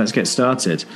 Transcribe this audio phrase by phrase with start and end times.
[0.00, 0.86] Let's get started.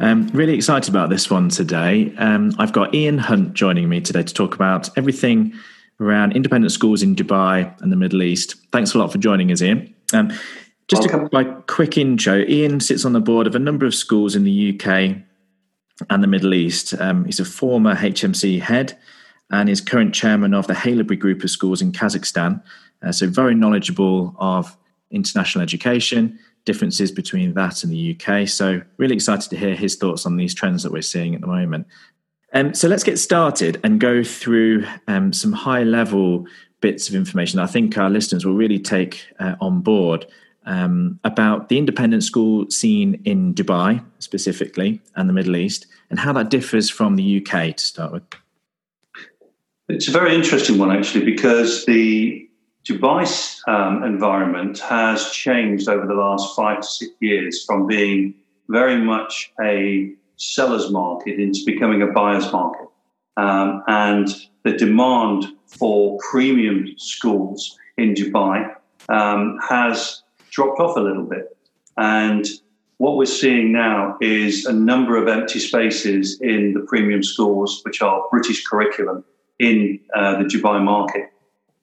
[0.00, 2.12] Um, really excited about this one today.
[2.18, 5.54] Um, I've got Ian Hunt joining me today to talk about everything
[6.00, 8.56] around independent schools in Dubai and the Middle East.
[8.72, 9.94] Thanks a lot for joining us, Ian.
[10.12, 10.32] Um,
[10.88, 14.34] just a, by quick intro, Ian sits on the board of a number of schools
[14.34, 15.18] in the UK
[16.10, 16.94] and the Middle East.
[17.00, 18.98] Um, he's a former HMC head
[19.52, 22.60] and is current chairman of the Haileybury Group of Schools in Kazakhstan.
[23.04, 24.76] Uh, so, very knowledgeable of
[25.12, 26.40] international education,
[26.70, 28.46] differences between that and the UK.
[28.46, 31.46] So, really excited to hear his thoughts on these trends that we're seeing at the
[31.46, 31.86] moment.
[32.52, 36.46] Um, so, let's get started and go through um, some high level
[36.80, 40.26] bits of information I think our listeners will really take uh, on board
[40.64, 46.32] um, about the independent school scene in Dubai specifically and the Middle East and how
[46.34, 48.22] that differs from the UK to start with.
[49.88, 52.47] It's a very interesting one, actually, because the
[52.84, 58.34] Dubai um, environment has changed over the last five to six years from being
[58.68, 62.88] very much a seller's market into becoming a buyer's market.
[63.36, 64.28] Um, and
[64.64, 68.74] the demand for premium schools in Dubai
[69.08, 71.56] um, has dropped off a little bit.
[71.96, 72.46] And
[72.98, 78.02] what we're seeing now is a number of empty spaces in the premium schools, which
[78.02, 79.24] are British curriculum
[79.58, 81.30] in uh, the Dubai market.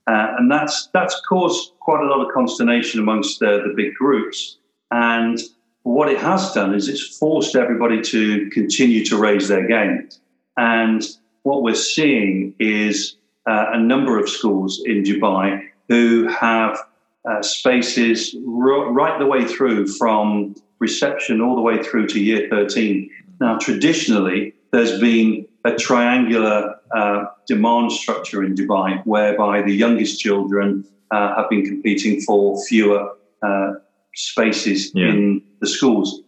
[0.07, 4.57] Uh, and that's, that's caused quite a lot of consternation amongst the, the big groups.
[4.91, 5.39] And
[5.83, 10.09] what it has done is it's forced everybody to continue to raise their game.
[10.57, 11.03] And
[11.43, 13.17] what we're seeing is
[13.47, 16.79] uh, a number of schools in Dubai who have
[17.29, 22.47] uh, spaces r- right the way through from reception all the way through to year
[22.49, 23.09] 13.
[23.39, 30.85] Now, traditionally, there's been a triangular uh, demand structure in Dubai, whereby the youngest children
[31.11, 33.73] uh, have been competing for fewer uh,
[34.13, 35.09] spaces yeah.
[35.09, 36.21] in the schools.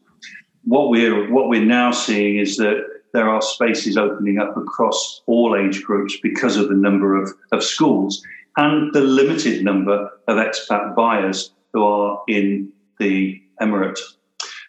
[0.64, 5.56] What we're what we're now seeing is that there are spaces opening up across all
[5.56, 8.22] age groups because of the number of, of schools
[8.58, 12.70] and the limited number of expat buyers who are in
[13.00, 14.00] the emirate.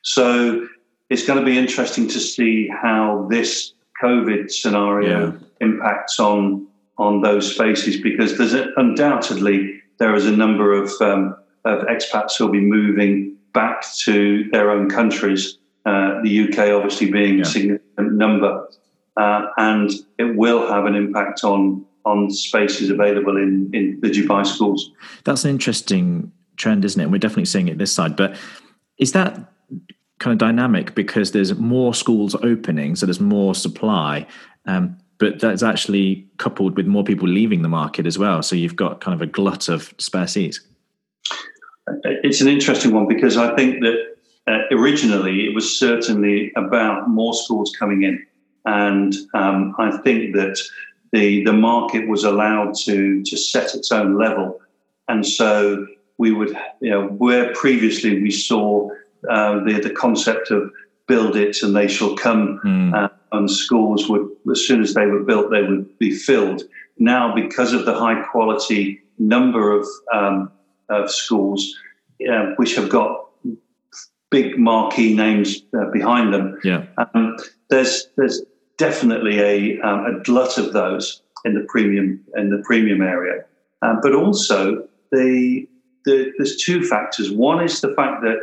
[0.03, 0.67] So
[1.11, 3.73] it's going to be interesting to see how this
[4.03, 5.39] COVID scenario yeah.
[5.61, 6.67] Impacts on
[6.99, 12.37] on those spaces because there's a, undoubtedly there is a number of um, of expats
[12.37, 15.59] who'll be moving back to their own countries.
[15.87, 17.43] Uh, the UK obviously being yeah.
[17.43, 18.69] a significant number,
[19.17, 24.47] uh, and it will have an impact on on spaces available in in the Dubai
[24.47, 24.91] schools.
[25.25, 27.09] That's an interesting trend, isn't it?
[27.11, 28.37] we're definitely seeing it this side, but
[28.99, 29.53] is that
[30.19, 34.27] kind of dynamic because there's more schools opening, so there's more supply.
[34.67, 38.43] Um, but that's actually coupled with more people leaving the market as well.
[38.43, 40.61] So you've got kind of a glut of spare seats.
[42.05, 47.35] It's an interesting one because I think that uh, originally it was certainly about more
[47.35, 48.25] schools coming in,
[48.65, 50.59] and um, I think that
[51.13, 54.61] the the market was allowed to to set its own level,
[55.09, 55.87] and so
[56.19, 58.91] we would you know where previously we saw
[59.31, 60.71] uh, the the concept of
[61.09, 62.95] build it and they shall come, mm.
[62.95, 66.63] uh, and schools would as soon as they were built they would be filled.
[66.99, 70.53] Now, because of the high quality number of um,
[70.89, 71.75] of schools,
[72.31, 73.27] uh, which have got
[74.31, 76.85] big marquee names uh, behind them, yeah.
[76.99, 77.37] Um,
[77.71, 78.43] there's there's
[78.77, 83.45] definitely a um, a glut of those in the premium in the premium area,
[83.83, 85.67] um, but also the,
[86.05, 87.31] the there's two factors.
[87.31, 88.39] One is the fact that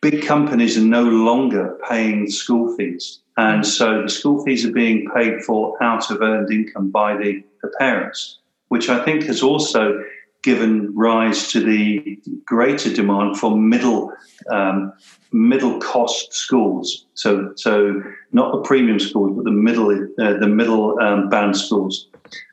[0.00, 3.20] big companies are no longer paying school fees.
[3.36, 7.42] And so the school fees are being paid for out of earned income by the,
[7.62, 8.38] the parents,
[8.68, 10.02] which I think has also
[10.42, 14.12] given rise to the greater demand for middle
[14.50, 14.92] um,
[15.32, 17.06] middle cost schools.
[17.14, 18.02] So so
[18.32, 22.08] not the premium schools, but the middle uh, the middle um, band schools.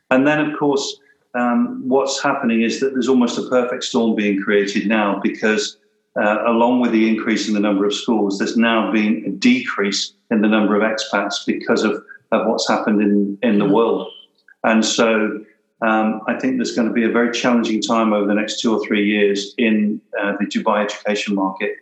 [0.10, 1.00] And then of course,
[1.34, 5.78] um, what's happening is that there's almost a perfect storm being created now because
[6.20, 10.14] uh, along with the increase in the number of schools, there's now been a decrease
[10.32, 14.12] in the number of expats because of, of what's happened in, in the world.
[14.64, 15.44] And so
[15.82, 18.74] um, I think there's going to be a very challenging time over the next two
[18.76, 21.76] or three years in uh, the Dubai education market.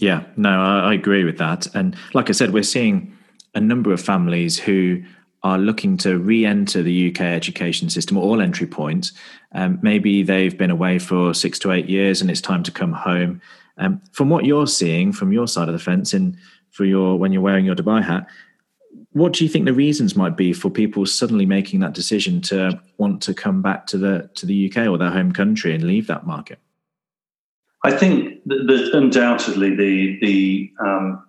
[0.00, 1.66] Yeah, no, I, I agree with that.
[1.74, 3.16] And like I said, we're seeing
[3.54, 5.02] a number of families who
[5.42, 9.12] are looking to re-enter the UK education system or all entry points.
[9.52, 12.92] Um, maybe they've been away for six to eight years and it's time to come
[12.92, 13.40] home.
[13.78, 16.36] Um, from what you're seeing from your side of the fence and
[16.70, 18.26] for your when you're wearing your Dubai hat,
[19.12, 22.80] what do you think the reasons might be for people suddenly making that decision to
[22.98, 26.06] want to come back to the to the UK or their home country and leave
[26.06, 26.58] that market?
[27.82, 31.24] I think that undoubtedly the the um,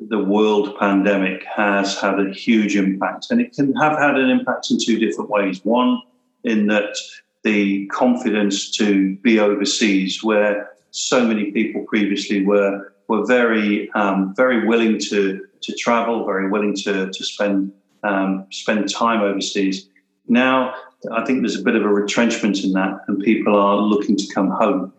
[0.00, 4.70] the world pandemic has had a huge impact, and it can have had an impact
[4.70, 5.60] in two different ways.
[5.64, 6.00] One,
[6.44, 6.96] in that
[7.42, 14.66] the confidence to be overseas, where so many people previously were were very um, very
[14.66, 17.72] willing to to travel, very willing to to spend
[18.02, 19.88] um, spend time overseas.
[20.26, 20.74] Now,
[21.12, 24.34] I think there's a bit of a retrenchment in that, and people are looking to
[24.34, 24.92] come home.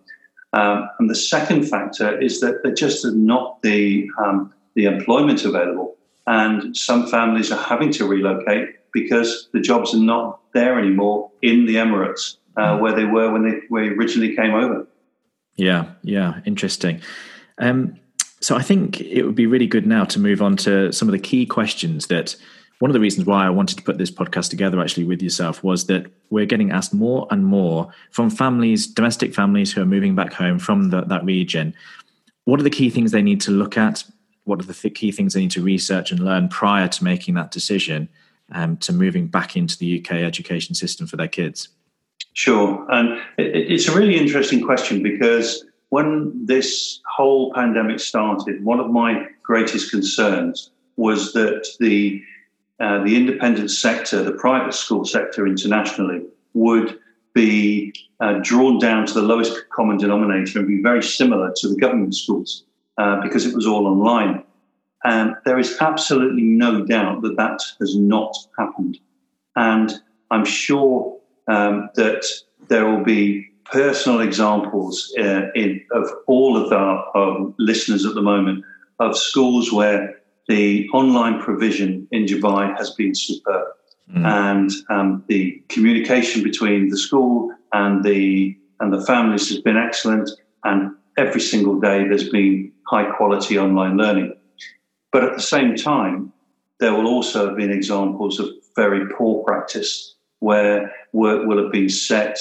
[0.53, 5.95] Um, and the second factor is that there just not the um, the employment available,
[6.27, 11.65] and some families are having to relocate because the jobs are not there anymore in
[11.65, 12.81] the Emirates uh, hmm.
[12.81, 14.87] where they were when they, when they originally came over.
[15.55, 17.01] Yeah, yeah, interesting.
[17.57, 17.99] Um,
[18.41, 21.13] so I think it would be really good now to move on to some of
[21.13, 22.35] the key questions that
[22.79, 25.63] one of the reasons why I wanted to put this podcast together actually with yourself
[25.63, 30.13] was that we're getting asked more and more from families, domestic families who are moving
[30.13, 31.73] back home from the, that region.
[32.43, 34.03] What are the key things they need to look at?
[34.45, 37.33] What are the th- key things they need to research and learn prior to making
[37.35, 38.09] that decision
[38.51, 41.69] um, to moving back into the UK education system for their kids?
[42.33, 42.85] Sure.
[42.89, 48.89] And it, it's a really interesting question because when this whole pandemic started, one of
[48.89, 52.23] my greatest concerns was that the
[52.81, 56.99] uh, the independent sector, the private school sector internationally, would
[57.33, 61.75] be uh, drawn down to the lowest common denominator and be very similar to the
[61.77, 62.65] government schools
[62.97, 64.43] uh, because it was all online.
[65.03, 68.97] And there is absolutely no doubt that that has not happened.
[69.55, 69.93] And
[70.31, 72.25] I'm sure um, that
[72.67, 78.63] there will be personal examples uh, in, of all of our listeners at the moment
[78.99, 80.15] of schools where
[80.47, 83.67] the online provision in Dubai has been superb.
[84.11, 84.25] Mm.
[84.25, 90.29] And um, the communication between the school and the and the families has been excellent.
[90.63, 94.35] And every single day there's been high quality online learning.
[95.11, 96.33] But at the same time,
[96.79, 101.89] there will also have been examples of very poor practice where work will have been
[101.89, 102.37] set,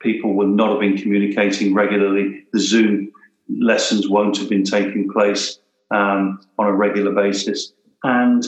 [0.00, 3.12] people will not have been communicating regularly, the Zoom
[3.48, 5.60] lessons won't have been taking place
[5.92, 7.72] um, on a regular basis.
[8.02, 8.44] And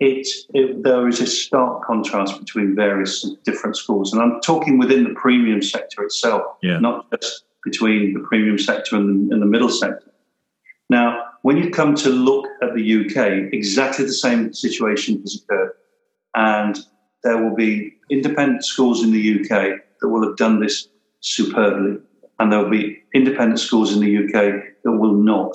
[0.00, 4.12] it, it, there is a stark contrast between various different schools.
[4.12, 6.78] And I'm talking within the premium sector itself, yeah.
[6.78, 10.10] not just between the premium sector and the, and the middle sector.
[10.90, 15.72] Now, when you come to look at the UK, exactly the same situation has occurred.
[16.34, 16.78] And
[17.24, 20.88] there will be independent schools in the UK that will have done this
[21.20, 21.98] superbly.
[22.38, 25.52] And there will be independent schools in the UK that will not.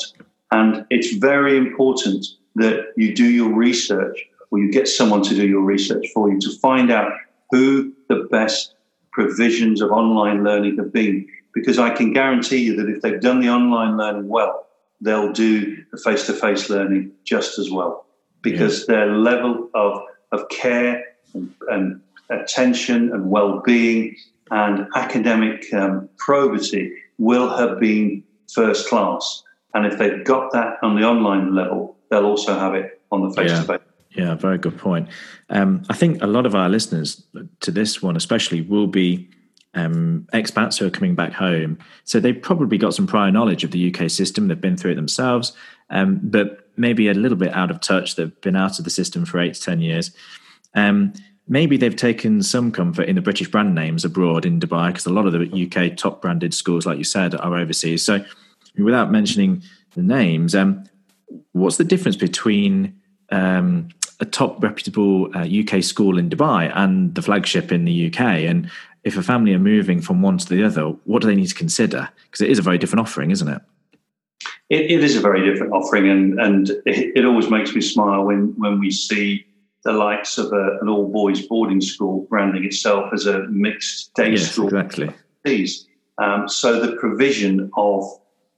[0.51, 2.25] And it's very important
[2.55, 4.17] that you do your research
[4.51, 7.11] or you get someone to do your research for you to find out
[7.49, 8.75] who the best
[9.11, 11.27] provisions of online learning have been.
[11.53, 14.62] Because I can guarantee you that if they've done the online learning well,
[15.03, 18.05] they'll do the face to face learning just as well.
[18.41, 18.95] Because yeah.
[18.95, 24.15] their level of, of care and, and attention and well being
[24.51, 29.43] and academic um, probity will have been first class.
[29.73, 33.35] And if they've got that on the online level, they'll also have it on the
[33.35, 33.79] face to face.
[34.11, 35.09] Yeah, very good point.
[35.49, 37.25] Um, I think a lot of our listeners
[37.61, 39.27] to this one, especially, will be
[39.73, 41.77] um, expats who are coming back home.
[42.03, 44.47] So they've probably got some prior knowledge of the UK system.
[44.47, 45.53] They've been through it themselves,
[45.89, 48.15] um, but maybe a little bit out of touch.
[48.15, 50.11] They've been out of the system for eight to 10 years.
[50.75, 51.13] Um,
[51.47, 55.13] maybe they've taken some comfort in the British brand names abroad in Dubai, because a
[55.13, 58.05] lot of the UK top branded schools, like you said, are overseas.
[58.05, 58.23] So
[58.77, 59.63] without mentioning
[59.95, 60.83] the names, um,
[61.51, 62.99] what's the difference between
[63.31, 63.89] um,
[64.19, 68.19] a top reputable uh, UK school in Dubai and the flagship in the UK?
[68.19, 68.69] And
[69.03, 71.55] if a family are moving from one to the other, what do they need to
[71.55, 72.09] consider?
[72.25, 73.61] Because it is a very different offering, isn't it?
[74.69, 78.23] It, it is a very different offering, and and it, it, always makes me smile
[78.23, 79.45] when when we see
[79.83, 84.31] the likes of a, an all boys boarding school branding itself as a mixed day
[84.31, 84.67] yes, school.
[84.67, 85.11] Exactly.
[86.17, 88.03] Um, so the provision of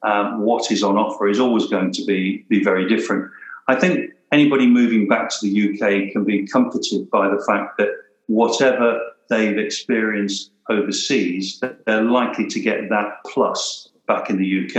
[0.03, 3.31] um, what is on offer is always going to be, be very different.
[3.67, 7.89] I think anybody moving back to the UK can be comforted by the fact that
[8.27, 8.99] whatever
[9.29, 14.75] they've experienced overseas, they're likely to get that plus back in the UK.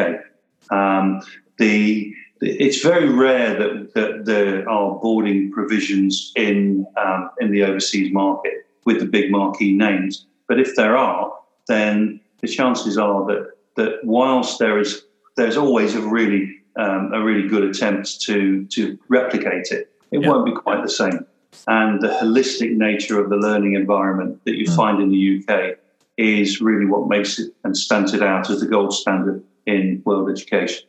[0.70, 1.22] Um,
[1.56, 8.12] the, it's very rare that, that, there are boarding provisions in um, in the overseas
[8.12, 10.26] market with the big marquee names.
[10.48, 11.32] But if there are,
[11.66, 15.02] then the chances are that that whilst there is
[15.36, 19.92] there's always a really um, a really good attempt to to replicate it.
[20.11, 20.28] It yeah.
[20.28, 21.26] won't be quite the same.
[21.66, 24.76] And the holistic nature of the learning environment that you mm.
[24.76, 25.78] find in the UK
[26.16, 30.30] is really what makes it and stands it out as the gold standard in world
[30.30, 30.87] education.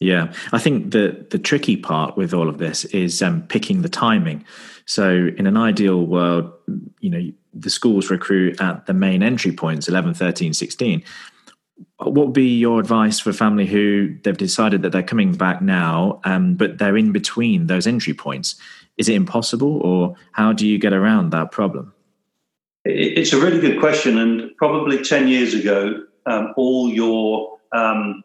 [0.00, 3.88] Yeah, I think the the tricky part with all of this is um, picking the
[3.88, 4.44] timing.
[4.86, 6.52] So, in an ideal world,
[7.00, 11.02] you know, the schools recruit at the main entry points 11, 13, 16.
[11.98, 15.60] What would be your advice for a family who they've decided that they're coming back
[15.60, 18.54] now, um, but they're in between those entry points?
[18.98, 21.92] Is it impossible, or how do you get around that problem?
[22.84, 28.22] It's a really good question, and probably ten years ago, um, all your um,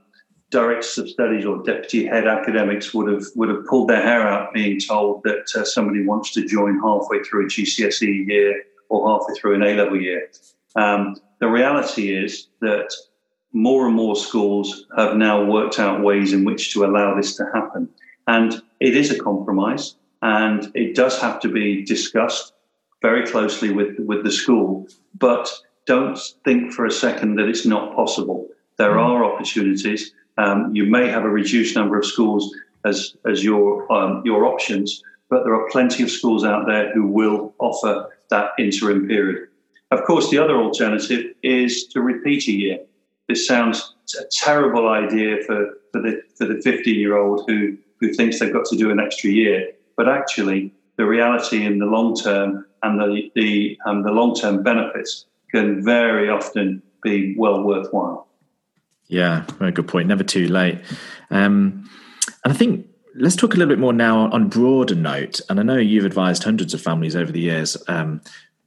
[0.53, 4.53] directors of studies or deputy head academics would have would have pulled their hair out
[4.53, 9.33] being told that uh, somebody wants to join halfway through a GCSE year or halfway
[9.33, 10.29] through an A level year.
[10.75, 12.93] Um, the reality is that
[13.53, 17.45] more and more schools have now worked out ways in which to allow this to
[17.53, 17.89] happen,
[18.27, 22.53] and it is a compromise, and it does have to be discussed
[23.01, 25.51] very closely with with the school, but.
[25.85, 28.47] Don't think for a second that it's not possible.
[28.77, 29.03] There mm.
[29.03, 32.55] are opportunities um, you may have a reduced number of schools
[32.85, 37.07] as, as your, um, your options, but there are plenty of schools out there who
[37.07, 39.47] will offer that interim period.
[39.91, 42.79] Of course, the other alternative is to repeat a year.
[43.27, 48.13] This sounds a terrible idea for, for the for the 15 year old who, who
[48.13, 52.15] thinks they've got to do an extra year, but actually, the reality in the long
[52.15, 58.27] term and the the, um, the long term benefits can very often be well worthwhile.
[59.07, 60.07] Yeah, very good point.
[60.07, 60.79] Never too late.
[61.29, 61.89] Um,
[62.43, 65.39] and I think let's talk a little bit more now on broader note.
[65.49, 68.21] And I know you've advised hundreds of families over the years um,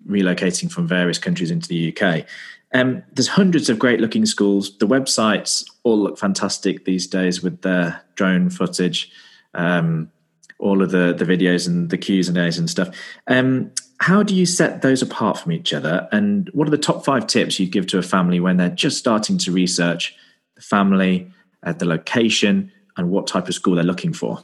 [0.09, 2.27] relocating from various countries into the UK.
[2.77, 4.77] Um, there's hundreds of great looking schools.
[4.77, 9.11] The websites all look fantastic these days with their drone footage,
[9.55, 10.13] um,
[10.59, 12.95] all of the, the videos and the Q's and A's and stuff.
[13.29, 16.07] Um, how do you set those apart from each other?
[16.13, 18.99] And what are the top five tips you'd give to a family when they're just
[18.99, 20.15] starting to research
[20.55, 24.43] the family, uh, the location, and what type of school they're looking for?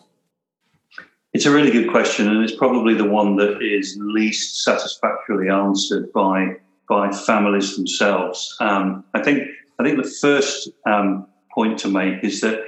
[1.35, 6.11] It's a really good question, and it's probably the one that is least satisfactorily answered
[6.15, 6.57] by
[6.93, 8.55] by families themselves.
[8.61, 9.39] Um, I think
[9.79, 12.59] I think the first um, point to make is that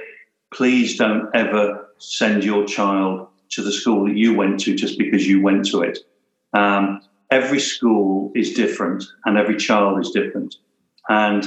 [0.51, 1.63] please don't ever
[1.99, 5.83] send your child to the school that you went to just because you went to
[5.83, 5.99] it.
[6.53, 10.55] Um, every school is different, and every child is different,
[11.07, 11.41] and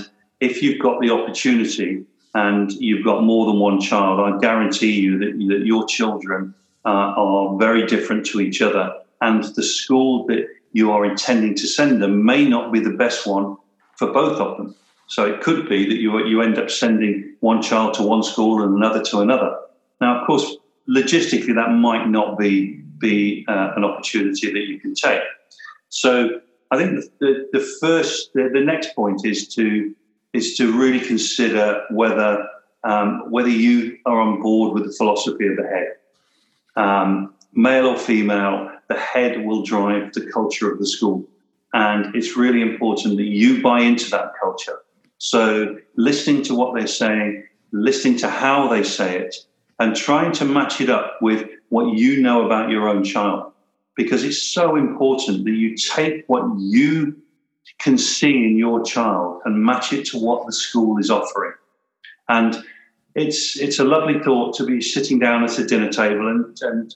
[0.49, 2.05] if you've got the opportunity
[2.35, 6.55] and you've got more than one child, I guarantee you that, that your children
[6.85, 8.87] uh, are very different to each other.
[9.21, 13.27] And the school that you are intending to send them may not be the best
[13.27, 13.57] one
[13.97, 14.75] for both of them.
[15.09, 18.63] So it could be that you, you end up sending one child to one school
[18.63, 19.59] and another to another.
[20.01, 20.57] Now, of course,
[20.89, 25.23] logistically, that might not be, be uh, an opportunity that you can take.
[25.89, 29.95] So I think the, the, the first, the, the next point is to
[30.35, 32.47] is to really consider whether
[32.85, 35.97] um, whether you are on board with the philosophy of the head.
[36.77, 41.29] Um, male or female, the head will drive the culture of the school.
[41.73, 44.81] And it's really important that you buy into that culture.
[45.19, 49.35] So, listening to what they're saying, listening to how they say it,
[49.79, 53.53] and trying to match it up with what you know about your own child.
[53.97, 57.17] Because it's so important that you take what you
[57.79, 61.53] can see in your child and match it to what the school is offering.
[62.29, 62.65] And
[63.15, 66.95] it's it's a lovely thought to be sitting down at a dinner table and and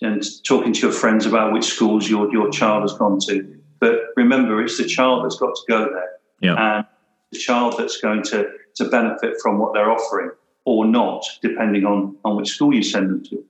[0.00, 3.56] and talking to your friends about which schools your your child has gone to.
[3.80, 6.76] But remember, it's the child that's got to go there, yeah.
[6.76, 6.86] and
[7.32, 10.30] the child that's going to to benefit from what they're offering
[10.64, 13.44] or not, depending on on which school you send them to.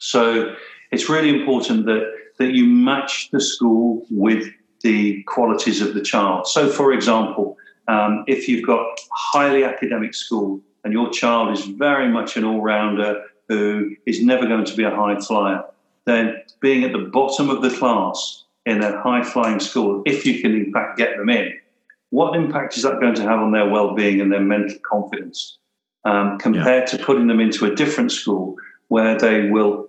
[0.00, 0.54] So
[0.90, 4.48] it's really important that that you match the school with
[4.82, 6.46] the qualities of the child.
[6.46, 7.56] So, for example,
[7.88, 12.44] um, if you've got a highly academic school and your child is very much an
[12.44, 15.64] all rounder who is never going to be a high flyer,
[16.08, 20.40] then being at the bottom of the class in a high flying school, if you
[20.40, 21.52] can in fact get them in,
[22.10, 25.58] what impact is that going to have on their well being and their mental confidence
[26.04, 26.98] um, compared yeah.
[26.98, 28.56] to putting them into a different school
[28.88, 29.88] where they will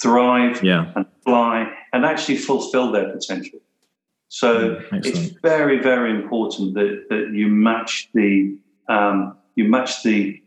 [0.00, 0.92] thrive yeah.
[0.96, 3.58] and fly and actually fulfill their potential?
[4.28, 8.56] So mm, it's very, very important that, that you match the
[8.88, 10.40] um, you match the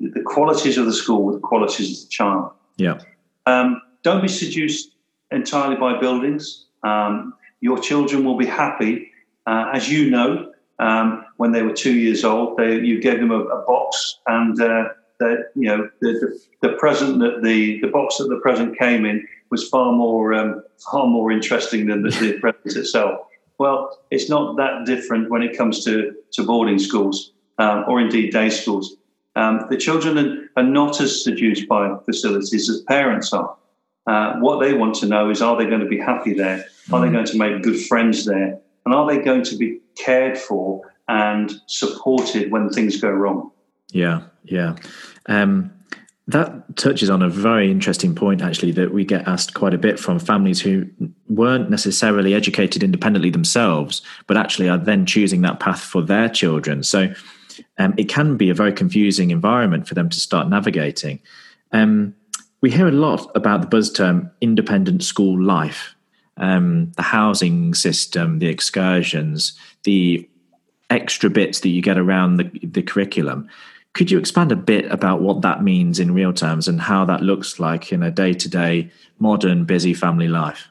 [0.00, 2.50] the qualities of the school with the qualities of the child.
[2.76, 2.98] Yeah.
[3.46, 4.94] Um, don't be seduced
[5.30, 6.66] entirely by buildings.
[6.82, 9.10] Um, your children will be happy,
[9.46, 10.52] uh, as you know.
[10.78, 14.60] Um, when they were two years old, they, you gave them a, a box, and
[14.60, 14.88] uh,
[15.20, 16.12] that you know the,
[16.60, 20.34] the, the, present that the the box that the present came in was far more
[20.34, 23.20] um, far more interesting than the, the present itself.
[23.58, 28.32] Well, it's not that different when it comes to, to boarding schools um, or indeed
[28.32, 28.96] day schools.
[29.36, 33.56] Um, the children are not as seduced by facilities as parents are.
[34.06, 36.64] Uh, what they want to know is are they going to be happy there?
[36.92, 37.12] Are they mm.
[37.12, 38.58] going to make good friends there?
[38.84, 43.50] And are they going to be cared for and supported when things go wrong?
[43.92, 44.76] Yeah, yeah.
[45.26, 45.72] Um,
[46.28, 49.98] that touches on a very interesting point, actually, that we get asked quite a bit
[49.98, 50.88] from families who
[51.28, 56.82] weren't necessarily educated independently themselves, but actually are then choosing that path for their children.
[56.82, 57.12] So
[57.78, 61.20] um, it can be a very confusing environment for them to start navigating.
[61.72, 62.14] Um,
[62.62, 65.94] we hear a lot about the buzz term independent school life,
[66.38, 69.52] um, the housing system, the excursions,
[69.82, 70.26] the
[70.88, 73.48] extra bits that you get around the, the curriculum.
[73.94, 77.20] Could you expand a bit about what that means in real terms and how that
[77.20, 80.68] looks like in a day to day, modern, busy family life?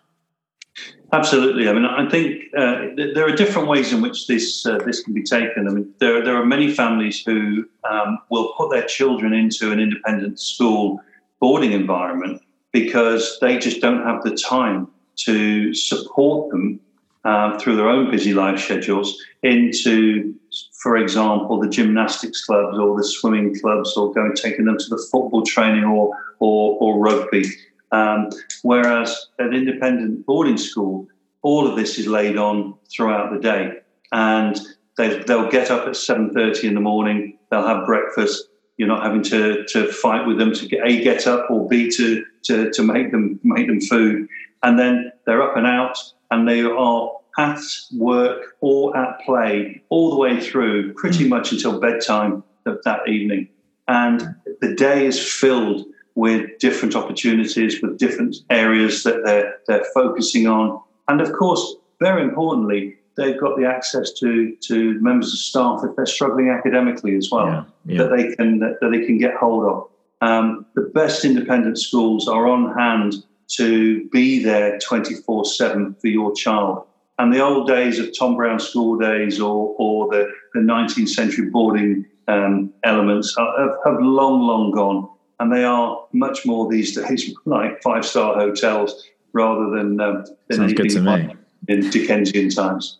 [1.13, 1.67] Absolutely.
[1.67, 5.13] I mean, I think uh, there are different ways in which this uh, this can
[5.13, 5.67] be taken.
[5.67, 9.79] I mean, there there are many families who um, will put their children into an
[9.81, 11.01] independent school
[11.41, 16.79] boarding environment because they just don't have the time to support them
[17.25, 20.33] um, through their own busy life schedules into,
[20.81, 25.07] for example, the gymnastics clubs or the swimming clubs, or going taking them to the
[25.11, 27.45] football training or or, or rugby.
[27.91, 28.29] Um,
[28.63, 31.07] whereas at independent boarding school,
[31.41, 33.79] all of this is laid on throughout the day,
[34.11, 34.59] and
[34.97, 37.37] they, they'll get up at seven thirty in the morning.
[37.49, 38.47] They'll have breakfast.
[38.81, 41.87] You're not having to, to fight with them to get a get up or b
[41.91, 44.27] to, to to make them make them food,
[44.63, 45.99] and then they're up and out
[46.31, 47.61] and they are at
[47.93, 51.29] work or at play all the way through, pretty mm.
[51.29, 53.47] much until bedtime of that evening.
[53.87, 60.47] And the day is filled with different opportunities, with different areas that they're, they're focusing
[60.47, 60.81] on.
[61.07, 65.95] And of course, very importantly, they've got the access to, to members of staff if
[65.95, 68.03] they're struggling academically as well, yeah, yeah.
[68.03, 69.89] that they can that, they can get hold of.
[70.21, 73.15] Um, the best independent schools are on hand
[73.55, 76.85] to be there 24 7 for your child.
[77.17, 81.49] And the old days of Tom Brown school days or, or the, the 19th century
[81.49, 85.09] boarding um, elements are, have, have long, long gone.
[85.39, 90.57] And they are much more these days like five star hotels rather than, um, than
[90.57, 91.35] Sounds good to me.
[91.67, 92.97] In Dickensian times.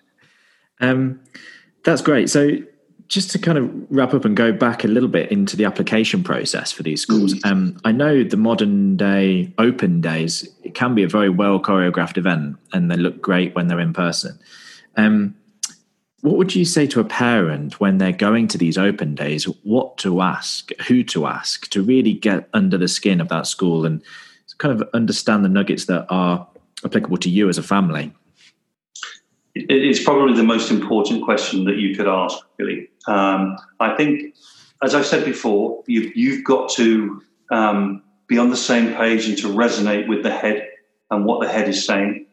[0.80, 1.19] Um,
[1.84, 2.30] that's great.
[2.30, 2.58] So
[3.08, 6.24] just to kind of wrap up and go back a little bit into the application
[6.24, 7.52] process for these schools, mm.
[7.52, 12.17] um, I know the modern day open days it can be a very well choreographed
[12.17, 14.39] event, and they look great when they're in person.
[14.95, 15.36] Um,
[16.21, 19.43] what would you say to a parent when they're going to these open days?
[19.63, 23.86] What to ask, who to ask, to really get under the skin of that school
[23.86, 24.02] and
[24.60, 26.47] kind of understand the nuggets that are
[26.86, 28.13] applicable to you as a family?
[29.74, 32.90] It's probably the most important question that you could ask, really.
[33.08, 34.36] Um, I think,
[34.84, 39.38] as I said before, you've, you've got to um, be on the same page and
[39.38, 40.68] to resonate with the head
[41.10, 42.26] and what the head is saying.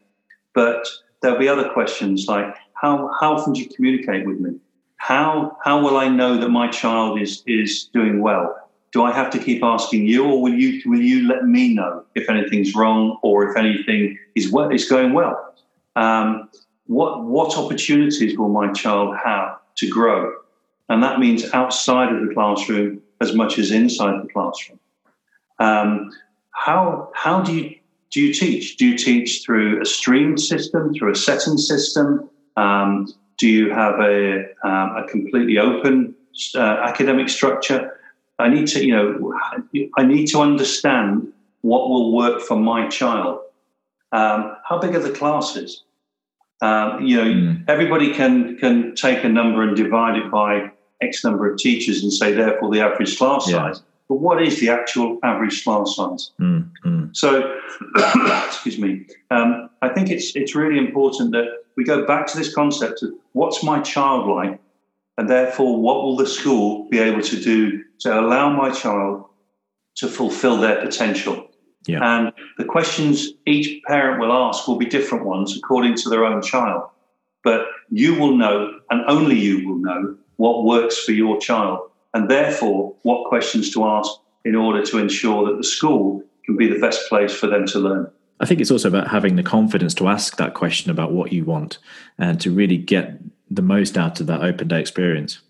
[0.53, 0.85] But
[1.21, 4.59] there'll be other questions like how, how often do you communicate with me?
[4.97, 8.69] How, how will I know that my child is, is doing well?
[8.91, 12.03] Do I have to keep asking you, or will you, will you let me know
[12.15, 15.55] if anything's wrong or if anything is, is going well?
[15.95, 16.49] Um,
[16.89, 20.33] what, what opportunities will my child have to grow?
[20.89, 24.79] And that means outside of the classroom as much as inside the classroom.
[25.59, 26.11] Um,
[26.49, 27.75] how, how do you
[28.11, 28.77] do you teach?
[28.77, 32.27] Do you teach through a streamed system, through a setting system?
[32.57, 36.15] Um, do you have a, um, a completely open
[36.55, 37.99] uh, academic structure?
[38.39, 43.41] I need to, you know, I need to understand what will work for my child.
[44.11, 45.83] Um, how big are the classes?
[46.61, 47.63] Um, you know, mm.
[47.67, 52.11] everybody can can take a number and divide it by X number of teachers and
[52.11, 53.57] say, therefore, the average class yeah.
[53.57, 53.81] size.
[54.09, 56.31] But what is the actual average class size?
[56.41, 57.15] Mm, mm.
[57.15, 57.55] So,
[58.47, 59.05] excuse me.
[59.31, 61.45] Um, I think it's it's really important that
[61.77, 64.59] we go back to this concept of what's my child like,
[65.17, 69.25] and therefore, what will the school be able to do to allow my child
[69.95, 71.48] to fulfil their potential?
[71.85, 71.99] Yeah.
[72.03, 76.41] And the questions each parent will ask will be different ones according to their own
[76.41, 76.89] child.
[77.43, 82.29] But you will know, and only you will know, what works for your child, and
[82.29, 84.11] therefore what questions to ask
[84.45, 87.79] in order to ensure that the school can be the best place for them to
[87.79, 88.11] learn.
[88.39, 91.43] I think it's also about having the confidence to ask that question about what you
[91.43, 91.77] want
[92.17, 93.19] and to really get
[93.51, 95.41] the most out of that open day experience.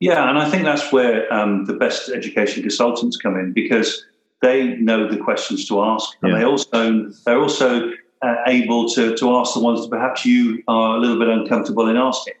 [0.00, 4.04] Yeah, and I think that's where um, the best education consultants come in because
[4.42, 6.38] they know the questions to ask, and yeah.
[6.38, 10.96] they also they're also uh, able to, to ask the ones that perhaps you are
[10.96, 12.34] a little bit uncomfortable in asking.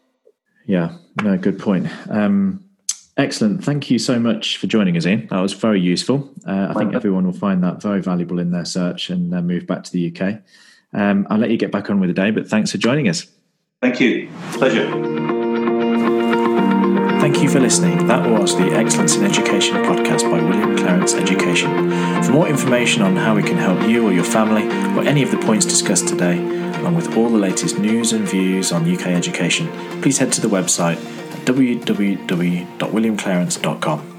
[0.66, 1.88] Yeah, no, good point.
[2.10, 2.64] Um,
[3.16, 3.64] excellent.
[3.64, 5.26] Thank you so much for joining us, Ian.
[5.28, 6.30] That was very useful.
[6.46, 9.66] Uh, I think everyone will find that very valuable in their search and uh, move
[9.66, 10.40] back to the UK.
[10.94, 13.26] Um, I'll let you get back on with the day, but thanks for joining us.
[13.80, 14.28] Thank you.
[14.52, 15.31] Pleasure.
[17.22, 18.08] Thank you for listening.
[18.08, 21.70] That was the Excellence in Education podcast by William Clarence Education.
[22.24, 24.64] For more information on how we can help you or your family,
[24.98, 26.40] or any of the points discussed today,
[26.80, 29.68] along with all the latest news and views on UK education,
[30.02, 34.11] please head to the website at www.williamclarence.com.